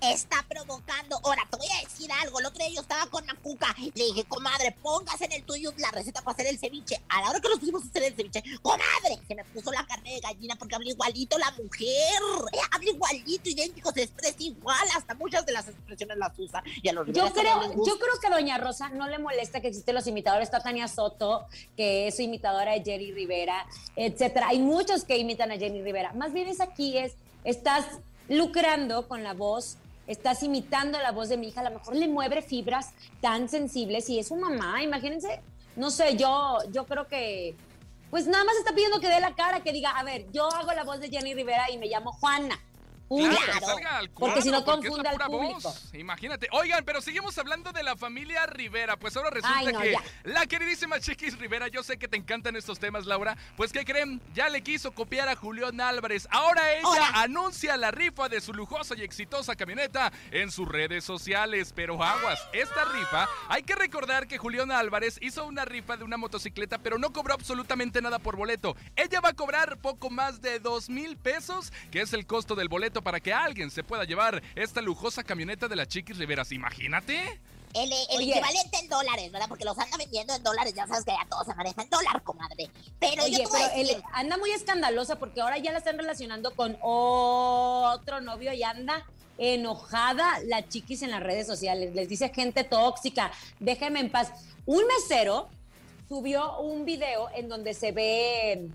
[0.00, 1.18] Está provocando.
[1.24, 2.38] Ahora, te voy a decir algo.
[2.38, 3.74] El otro día yo estaba con Macuca.
[3.94, 7.00] Le dije, comadre, póngase en el tuyo la receta para hacer el ceviche.
[7.08, 9.86] A la hora que nos pusimos a hacer el ceviche, comadre, se me puso la
[9.86, 12.20] carne de gallina porque habla igualito la mujer.
[12.70, 14.86] Habla igualito, idéntico, se expresa igual.
[14.94, 16.62] Hasta muchas de las expresiones las usa.
[16.82, 19.60] Y a los Yo creo, no yo creo que a Doña Rosa no le molesta
[19.60, 20.48] que existen los imitadores.
[20.48, 24.48] Está Tania Soto, que es su imitadora de Jenny Rivera, etcétera.
[24.48, 26.12] Hay muchos que imitan a Jenny Rivera.
[26.12, 27.86] Más bien es aquí, es, estás
[28.28, 31.60] lucrando con la voz, estás imitando la voz de mi hija.
[31.60, 34.82] A lo mejor le mueve fibras tan sensibles y es su mamá.
[34.82, 35.40] Imagínense,
[35.76, 37.54] no sé, yo, yo creo que,
[38.10, 40.72] pues nada más está pidiendo que dé la cara, que diga, a ver, yo hago
[40.72, 42.58] la voz de Jenny Rivera y me llamo Juana.
[43.08, 43.36] Único.
[43.36, 45.60] Claro, que salga al Porque si no porque es la al pura público.
[45.60, 45.94] voz.
[45.94, 46.48] Imagínate.
[46.52, 48.96] Oigan, pero seguimos hablando de la familia Rivera.
[48.96, 50.02] Pues ahora resulta Ay, no, que ya.
[50.24, 53.36] la queridísima Chiquis Rivera, yo sé que te encantan estos temas, Laura.
[53.56, 54.20] Pues, ¿qué creen?
[54.34, 56.26] Ya le quiso copiar a Julián Álvarez.
[56.30, 61.72] Ahora ella anuncia la rifa de su lujosa y exitosa camioneta en sus redes sociales.
[61.76, 66.16] Pero aguas, esta rifa, hay que recordar que Julián Álvarez hizo una rifa de una
[66.16, 68.76] motocicleta, pero no cobró absolutamente nada por boleto.
[68.96, 72.68] Ella va a cobrar poco más de dos mil pesos, que es el costo del
[72.68, 76.52] boleto para que alguien se pueda llevar esta lujosa camioneta de la Chiquis Riveras.
[76.52, 77.40] Imagínate.
[77.74, 79.48] El, equivalente en dólares, ¿verdad?
[79.48, 82.22] Porque los anda vendiendo en dólares, ya sabes que ya todo se maneja en dólar,
[82.22, 82.70] comadre.
[82.98, 85.78] Pero Oye, yo te voy a pero él anda muy escandalosa porque ahora ya la
[85.78, 89.04] están relacionando con otro novio y anda
[89.36, 91.94] enojada la chiquis en las redes sociales.
[91.94, 93.30] Les dice gente tóxica,
[93.60, 94.32] déjenme en paz.
[94.64, 95.50] Un mesero
[96.08, 98.70] subió un video en donde se ve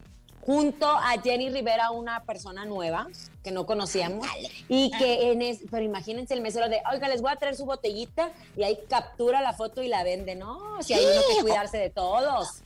[0.46, 3.08] junto a Jenny Rivera una persona nueva
[3.44, 4.26] que no conocíamos
[4.68, 7.66] y que en es, pero imagínense el mesero de, oiga, les voy a traer su
[7.66, 10.82] botellita y ahí captura la foto y la vende, ¿no?
[10.82, 12.62] Si hay uno que cuidarse de todos.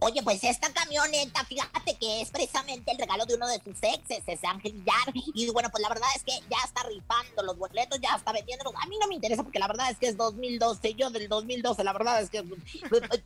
[0.00, 4.22] Oye, pues esta camioneta, fíjate que es precisamente el regalo de uno de sus exes,
[4.26, 5.14] es Ángel Villar.
[5.34, 8.74] Y bueno, pues la verdad es que ya está rifando los boletos, ya está vendiéndolos.
[8.82, 10.94] A mí no me interesa porque la verdad es que es 2012.
[10.94, 12.44] Yo del 2012, la verdad es que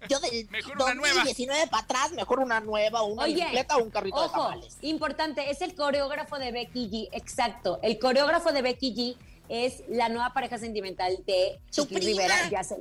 [0.09, 1.15] yo del una nueva.
[1.15, 4.77] 2019 para atrás, mejor una nueva, una Oye, bicicleta o un carrito de tamales.
[4.83, 7.81] importante, es el coreógrafo de Becky G, exacto.
[7.83, 9.17] El coreógrafo de Becky G
[9.49, 11.97] es la nueva pareja sentimental de Chiqui.
[11.97, 12.49] Rivera.
[12.51, 12.77] Ya sé.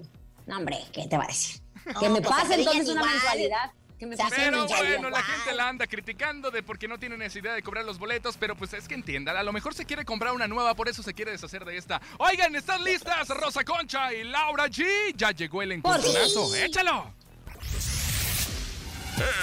[0.46, 1.62] No, hombre, ¿qué te va a decir?
[1.94, 3.14] No, que me pues, pase se entonces una igual.
[3.14, 3.72] mensualidad.
[3.98, 5.00] Que me pase Pero mensualidad.
[5.00, 8.38] bueno, la gente la anda criticando de porque no tiene necesidad de cobrar los boletos,
[8.38, 11.02] pero pues es que entiendan, a lo mejor se quiere comprar una nueva, por eso
[11.02, 12.00] se quiere deshacer de esta.
[12.20, 14.86] Oigan, ¿están listas Rosa Concha y Laura G?
[15.16, 17.12] Ya llegó el encontronazo, échalo.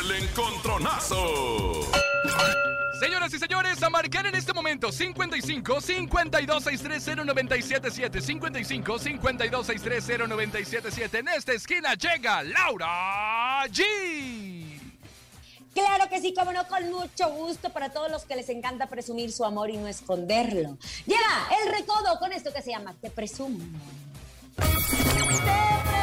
[0.01, 1.91] El encontronazo.
[2.99, 10.27] Señoras y señores, a marcar en este momento 55 52 630 977 55 52 630
[10.29, 14.81] 977 En esta esquina llega Laura G.
[15.75, 19.33] Claro que sí, como no, con mucho gusto para todos los que les encanta presumir
[19.33, 20.79] su amor y no esconderlo.
[21.05, 23.59] Llega el recodo con esto que se llama Te Presumo.
[24.57, 25.94] porque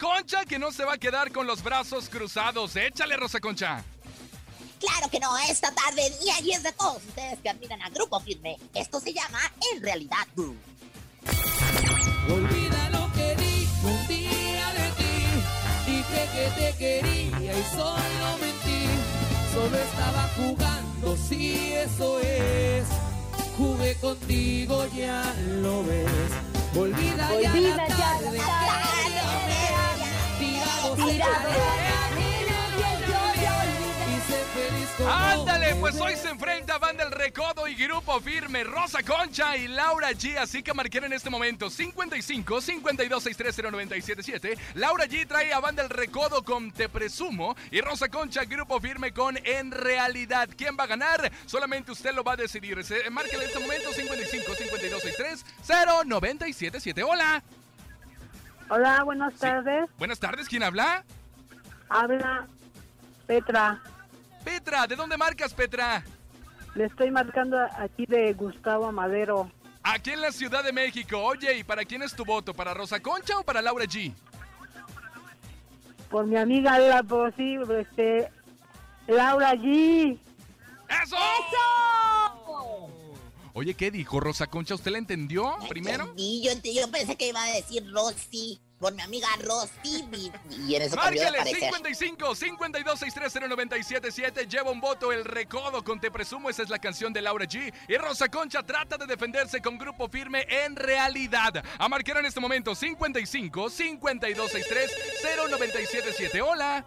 [0.00, 2.74] Concha que no se va a quedar con los brazos cruzados.
[2.76, 3.84] Échale, Rosa Concha.
[4.80, 8.18] Claro que no, esta tarde y ahí es de todos ustedes que admiran a Grupo
[8.20, 8.56] Firme.
[8.74, 9.38] Esto se llama
[9.74, 10.56] En Realidad Tú.
[12.32, 15.90] Olvida lo que dijo un día de ti.
[15.90, 18.86] Dije que te quería y solo mentí.
[19.52, 22.86] Solo estaba jugando, si eso es.
[23.58, 26.08] Jugué contigo, ya lo ves.
[26.74, 28.24] Olvida, ya Olvida la ya tarde.
[28.24, 28.50] la Tirados, Tirados.
[28.50, 29.39] Y sé feliz como
[35.08, 40.10] Ándale, pues hoy se enfrenta Banda El Recodo y Grupo Firme, Rosa Concha y Laura
[40.12, 40.36] G.
[40.36, 44.58] Así que marquen en este momento 55 52 630 977.
[44.74, 49.12] Laura G trae a Banda El Recodo con Te Presumo y Rosa Concha, Grupo Firme
[49.12, 50.48] con En Realidad.
[50.56, 51.32] ¿Quién va a ganar?
[51.46, 52.78] Solamente usted lo va a decidir.
[53.10, 57.02] Márquele en este momento 55 52 630 977.
[57.02, 57.42] Hola.
[58.70, 59.90] Hola, buenas tardes.
[59.98, 61.04] Buenas tardes, ¿quién habla?
[61.88, 62.46] Habla
[63.26, 63.82] Petra.
[64.44, 66.04] Petra, ¿de dónde marcas, Petra?
[66.76, 69.50] Le estoy marcando aquí de Gustavo Madero.
[69.82, 71.18] Aquí en la Ciudad de México.
[71.20, 72.54] Oye, ¿y para quién es tu voto?
[72.54, 74.12] ¿Para Rosa Concha o para Laura G?
[76.08, 78.30] Por mi amiga la posible, este,
[79.08, 80.16] Laura G.
[81.02, 81.16] ¡Eso!
[83.60, 84.74] Oye, ¿qué dijo Rosa Concha?
[84.74, 86.14] ¿Usted la entendió primero?
[86.16, 90.32] Y yo, yo pensé que iba a decir Rosy, por mi amiga Rosy, y,
[90.66, 91.30] y en eso parecer.
[91.44, 96.48] 55 52 630 977 Lleva un voto el recodo con Te Presumo.
[96.48, 97.70] Esa es la canción de Laura G.
[97.86, 101.62] Y Rosa Concha trata de defenderse con grupo firme en realidad.
[101.78, 106.86] A marcar en este momento 55 52 630 977 Hola.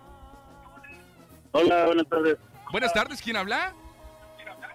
[1.51, 2.37] Hola, buenas tardes.
[2.71, 3.75] Buenas tardes, ¿quién habla?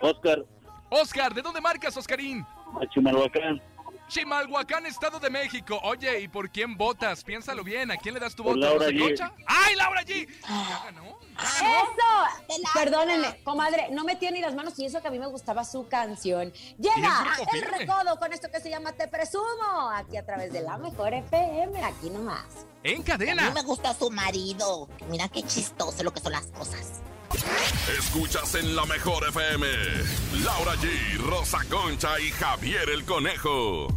[0.01, 0.45] Oscar,
[0.91, 2.47] Oscar, ¿de dónde marcas, Oscarín?
[2.81, 3.61] a Chimalhuacán.
[4.09, 5.79] Chimalhuacán, Estado de México.
[5.83, 7.23] Oye, ¿y por quién votas?
[7.23, 7.91] Piénsalo bien.
[7.91, 8.67] ¿A quién le das tu Por voto?
[8.67, 9.45] Laura ¿Rosa G.
[9.47, 10.27] ¡Ay, Laura G!
[11.39, 12.65] ¡Eso!
[12.75, 15.87] Perdónenme, comadre, no metió ni las manos y eso que a mí me gustaba su
[15.89, 16.53] canción.
[16.79, 19.91] Llega el recodo con esto que se llama Te Presumo.
[19.95, 22.67] Aquí a través de la mejor FM, aquí nomás.
[22.85, 23.51] En A mí cadena.
[23.51, 24.89] me gusta su marido.
[25.11, 27.03] Mira qué chistoso lo que son las cosas.
[27.99, 29.67] Escuchas en la mejor FM.
[30.45, 33.89] Laura G, Rosa Concha y Javier el Conejo.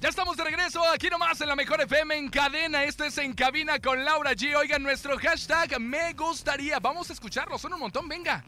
[0.00, 2.84] Ya estamos de regreso aquí nomás en la mejor FM en cadena.
[2.84, 4.54] Esto es En Cabina con Laura G.
[4.56, 6.78] Oigan, nuestro hashtag me gustaría.
[6.80, 8.44] Vamos a escucharlo, son un montón, venga.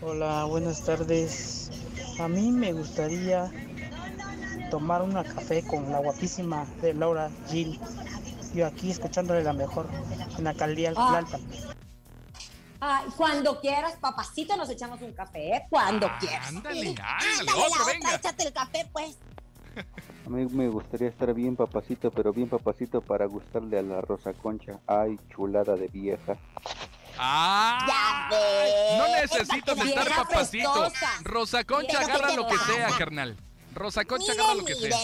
[0.00, 1.70] Hola, buenas tardes.
[2.18, 3.50] A mí me gustaría
[4.70, 7.78] tomar una café con la guapísima de Laura Gil.
[8.54, 9.88] Yo aquí escuchándole la mejor
[10.38, 11.22] en la alcaldía Ah.
[12.86, 15.66] Ay, cuando quieras, papacito, nos echamos un café, ¿eh?
[15.70, 16.48] Cuando quieras.
[16.48, 17.02] Ándale, ándale,
[17.40, 18.14] Ándale, otro, la otra, venga.
[18.16, 19.16] échate el café, pues.
[20.26, 24.34] A mí me gustaría estar bien papacito, pero bien papacito para gustarle a la Rosa
[24.34, 24.80] Concha.
[24.86, 26.36] Ay, chulada de vieja.
[27.18, 27.78] ¡Ah!
[27.88, 28.98] Ya ves.
[28.98, 30.92] No necesitas estar papacito.
[31.22, 32.72] Rosa Concha Pero agarra ¿qué lo que pasa?
[32.74, 33.36] sea, carnal.
[33.72, 34.98] Rosa Concha Mire, agarra lo que sea.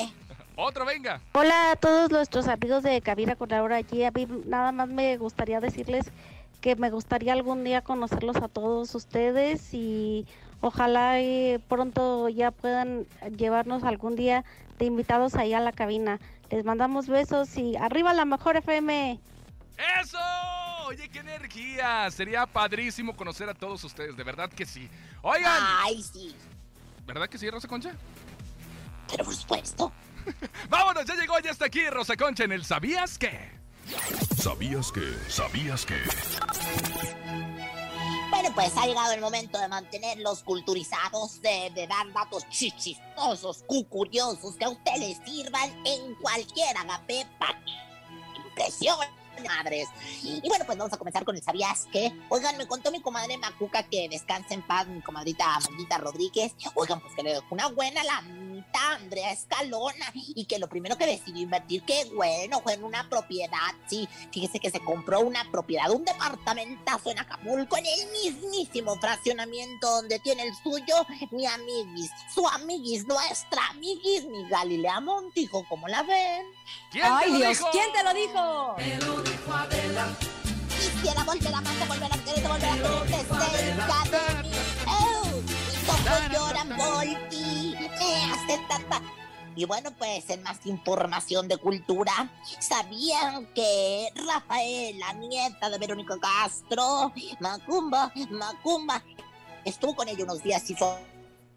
[0.57, 1.23] Otro, venga.
[1.33, 4.05] Hola a todos nuestros amigos de Cabina con Laura allí.
[4.05, 6.11] A mí nada más me gustaría decirles
[6.61, 10.27] que me gustaría algún día conocerlos a todos ustedes y
[10.61, 14.44] ojalá eh, pronto ya puedan llevarnos algún día
[14.79, 16.20] de invitados ahí a la cabina.
[16.51, 19.20] Les mandamos besos y arriba la mejor FM.
[20.01, 20.18] ¡Eso!
[20.87, 22.11] Oye, qué energía.
[22.11, 24.88] Sería padrísimo conocer a todos ustedes, de verdad que sí.
[25.23, 25.62] Oigan.
[25.85, 26.35] Ay, sí.
[27.07, 27.92] ¿Verdad que sí, Rosa Concha?
[29.09, 29.92] Pero por supuesto.
[30.68, 33.60] Vámonos, ya llegó, ya está aquí Rosa Concha en el ¿Sabías qué?
[34.40, 35.14] ¿Sabías que?
[35.29, 35.96] ¿Sabías que?
[38.31, 44.64] Bueno, pues ha llegado el momento de mantenerlos culturizados, de, dar datos chichistosos, cucuriosos, que
[44.64, 47.26] a usted les sirvan en cualquier agape
[48.35, 49.11] que impresionen,
[49.46, 49.88] madres.
[50.22, 52.12] Y bueno, pues vamos a comenzar con el ¿Sabías qué?
[52.29, 56.55] Oigan, me contó mi comadre Macuca que descansa en paz mi comadrita Amandita Rodríguez.
[56.74, 58.22] Oigan, pues que le dejó una buena la
[58.73, 63.75] Andrea Escalona y que lo primero que decidió invertir, qué bueno, fue en una propiedad,
[63.87, 64.09] sí.
[64.33, 70.18] Fíjese que se compró una propiedad, un departamentazo en Acapulco, en el mismísimo fraccionamiento donde
[70.18, 76.46] tiene el suyo mi amiguis, su amiguis, nuestra amiguis, mi Galilea Montijo, ¿cómo la ven?
[76.90, 78.77] ¿Quién Ay, Dios, ¿quién te lo dijo?
[80.81, 84.55] Quisiera volver a amarte, volver a quererte, volver a tenerte cerca de mí.
[84.87, 85.27] ¡Oh!
[85.46, 87.49] Mis ojos lloran por ti.
[89.56, 97.12] Y bueno, pues en más información de cultura, ¿sabían que Rafaela, nieta de Verónica Castro,
[97.40, 99.02] Macumba, Macumba,
[99.64, 100.98] estuvo con ella unos días y hizo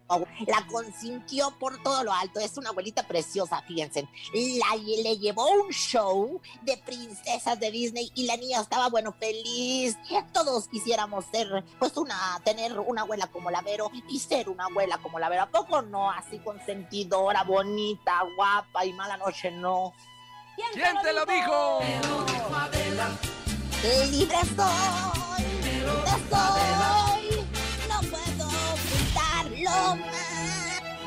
[0.08, 2.40] la consintió por todo lo alto.
[2.40, 4.08] Es una abuelita preciosa, fíjense.
[4.32, 9.96] La, le llevó un show de princesas de Disney y la niña estaba, bueno, feliz.
[10.32, 14.98] Todos quisiéramos ser, pues, una, tener una abuela como la Vero y ser una abuela
[14.98, 15.42] como la Vero.
[15.42, 16.10] ¿A poco no?
[16.10, 19.92] Así consentidora, bonita, guapa y mala noche, no.
[20.56, 21.80] ¿Quién te lo dijo?
[24.10, 27.23] Libre soy, libre soy,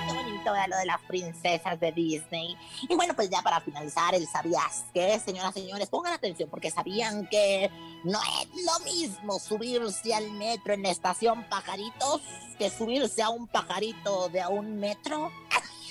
[0.07, 2.57] Qué bonito era lo de las princesas de Disney.
[2.87, 6.71] Y bueno, pues ya para finalizar, el sabías que, señoras y señores, pongan atención porque
[6.71, 7.69] sabían que
[8.03, 12.21] no es lo mismo subirse al metro en la estación Pajaritos
[12.57, 15.31] que subirse a un pajarito de a un metro.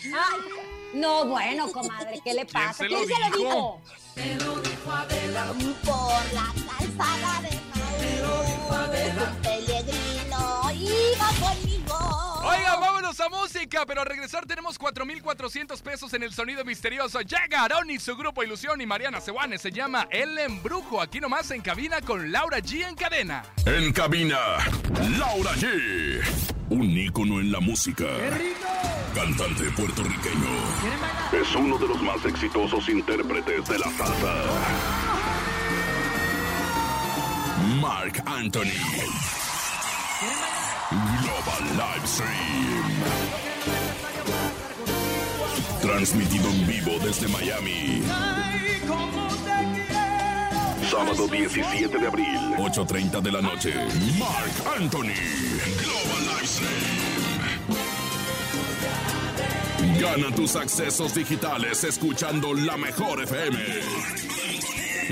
[0.05, 0.41] Ay,
[0.95, 2.75] no, bueno, comadre, ¿qué le pasa?
[2.85, 3.81] se ¿Quién lo se lo dijo?
[4.15, 4.47] dijo?
[5.85, 11.76] Por la calzada de Maú, un peregrino iba conmigo.
[12.49, 17.21] Oiga, vámonos a música, pero al regresar tenemos 4.400 pesos en el sonido misterioso.
[17.21, 21.01] Llegaron y su grupo Ilusión y Mariana Sewane se llama El Embrujo.
[21.01, 23.43] Aquí nomás en cabina con Laura G en cadena.
[23.65, 24.39] En cabina,
[25.19, 26.23] Laura G.
[26.71, 28.07] Un ícono en la música.
[29.13, 30.51] Cantante puertorriqueño.
[31.33, 34.35] Es uno de los más exitosos intérpretes de la salsa.
[37.81, 38.71] Mark Anthony.
[41.47, 42.83] Live Stream.
[45.81, 48.03] Transmitido en vivo desde Miami.
[50.91, 53.75] Sábado 17 de abril, 8.30 de la noche.
[54.19, 55.15] Mark Anthony.
[55.83, 56.97] Global Live Stream.
[60.01, 63.59] Gana tus accesos digitales escuchando la mejor FM.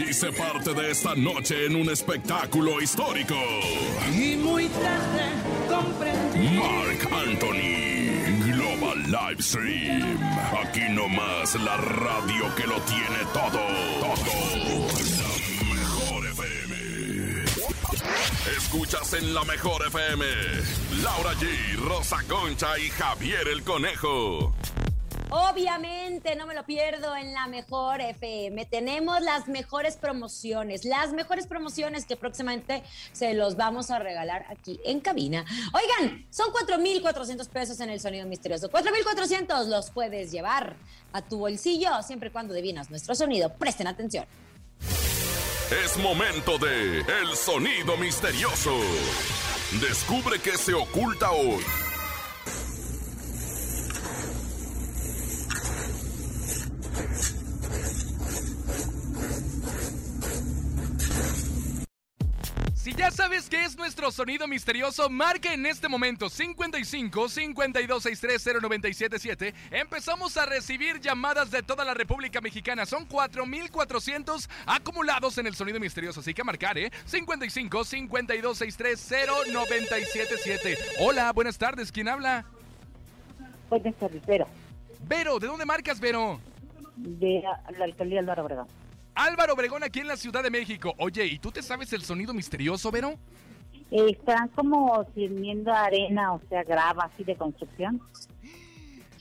[0.09, 3.37] Y sé parte de esta noche en un espectáculo histórico.
[4.13, 6.59] Y muy tarde comprendí.
[6.59, 7.75] Mark Anthony.
[8.53, 10.19] Global live stream.
[10.63, 13.61] Aquí nomás la radio que lo tiene todo.
[14.01, 14.35] Todo.
[15.21, 17.45] La mejor FM.
[18.57, 20.25] Escuchas en la mejor FM.
[21.03, 24.53] Laura G, Rosa Concha y Javier el Conejo.
[25.37, 28.67] Obviamente, no me lo pierdo en la mejor FM.
[28.67, 34.79] Tenemos las mejores promociones, las mejores promociones que próximamente se los vamos a regalar aquí
[34.85, 35.45] en cabina.
[35.73, 38.71] Oigan, son 4,400 pesos en el sonido misterioso.
[38.71, 40.77] 4,400 los puedes llevar
[41.13, 43.53] a tu bolsillo siempre y cuando adivinas nuestro sonido.
[43.55, 44.27] Presten atención.
[45.83, 48.71] Es momento de El Sonido Misterioso.
[49.81, 51.65] Descubre qué se oculta hoy.
[63.15, 69.55] Sabes qué es nuestro sonido misterioso, marca en este momento 55 5263 0977.
[69.71, 72.85] Empezamos a recibir llamadas de toda la República Mexicana.
[72.87, 76.21] Son 4400 acumulados en el sonido misterioso.
[76.21, 76.91] Así que marcar, ¿eh?
[77.07, 79.09] 55 5263
[79.53, 80.79] 0977.
[81.01, 81.93] Hola, buenas tardes.
[81.93, 82.45] ¿Quién habla?
[83.71, 84.49] Buenas tardes, Vero.
[85.07, 86.41] Vero, ¿de dónde marcas, Vero?
[86.97, 87.43] De
[87.79, 88.84] la alcaldía Álvaro Obregón.
[89.15, 90.95] Álvaro Obregón aquí en la Ciudad de México.
[90.99, 93.15] Oye, ¿y tú te sabes el sonido misterioso, Vero?
[93.91, 98.01] Eh, están como sirviendo arena, o sea, grava así de construcción.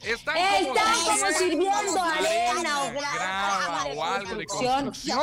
[0.02, 5.22] Están como, Están como sirviendo arena o grava o algo de construcción.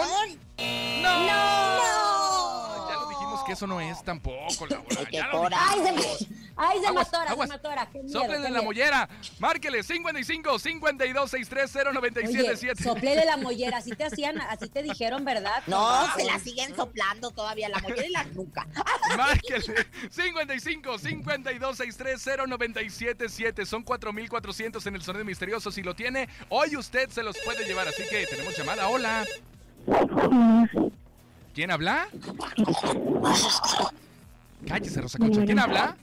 [1.02, 2.88] ¡No!
[2.88, 5.10] Ya lo dijimos que eso no es tampoco, Laura.
[5.10, 6.26] Ya lo ¡Ay, dijimos.
[6.60, 7.48] Ay, se Aguas, matora, aguas.
[7.48, 7.88] se matora!
[7.90, 9.08] ¡Qué miedo, Sóplenle la mollera.
[9.38, 12.82] Márquele 55 52 630 Oye, 977.
[12.84, 15.62] soplele la mollera, así te hacían, así te dijeron, ¿verdad?
[15.66, 18.66] No, se la siguen soplando todavía la mollera y la nuca.
[19.16, 19.64] Márquele
[20.10, 23.66] 55 52 630 977.
[23.66, 25.70] Son 4400 en el sonido misterioso.
[25.70, 27.88] Si lo tiene, hoy usted se los puede llevar.
[27.88, 28.88] Así que tenemos llamada.
[28.88, 29.24] Hola.
[31.54, 32.08] ¿Quién habla?
[34.66, 35.44] Cállese, Rosa Concha.
[35.44, 35.96] ¿Quién habla?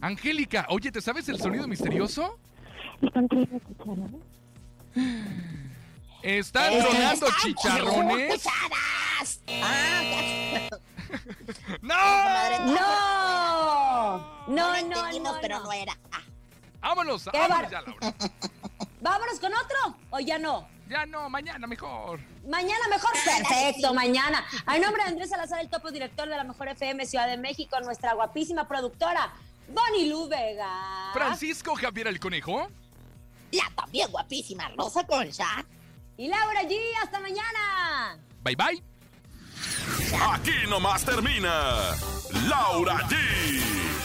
[0.00, 0.66] Angélica.
[0.70, 2.38] Oye, ¿te sabes el sonido misterioso?
[6.22, 8.42] ¿Están tronando están chicharrones?
[8.42, 9.40] cucharadas.
[9.62, 10.68] Ah,
[11.82, 11.94] ¡No!
[12.66, 14.46] ¡No!
[14.48, 15.72] No, No, no, pero no.
[15.72, 15.96] era.
[16.12, 16.20] Ah,
[16.80, 18.14] Vámonos, vámonos ya, Laura.
[19.00, 20.68] ¿Vámonos con otro o ya no?
[20.88, 22.20] Ya no, mañana mejor.
[22.48, 23.12] Mañana mejor.
[23.24, 24.44] Perfecto, mañana.
[24.66, 27.78] A nombre de Andrés Salazar, el topo director de la Mejor FM Ciudad de México,
[27.80, 29.32] nuestra guapísima productora,
[29.68, 31.12] Bonnie Lu Vega.
[31.12, 32.68] Francisco Javier el Conejo.
[33.52, 35.64] La también guapísima Rosa Concha.
[36.16, 36.76] Y Laura G.
[37.02, 38.18] Hasta mañana.
[38.42, 38.82] Bye bye.
[40.32, 41.94] Aquí nomás termina
[42.48, 43.16] Laura G,